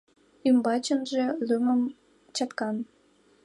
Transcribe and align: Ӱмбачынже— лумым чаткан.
Ӱмбачынже— 0.47 1.23
лумым 1.47 1.81
чаткан. 2.35 2.75